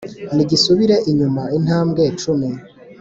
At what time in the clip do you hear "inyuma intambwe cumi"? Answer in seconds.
1.09-2.49